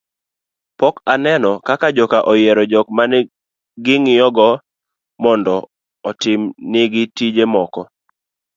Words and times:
pok 0.79 0.95
aneno 1.13 1.51
ka 1.65 1.87
joka 1.97 2.17
oyiero 2.31 2.63
jok 2.71 2.87
mane 2.97 3.19
ging'iyogo 3.85 4.47
mondo 5.23 5.55
otim 6.09 6.41
nigi 6.71 7.03
tije 7.15 7.43
moko 7.53 7.81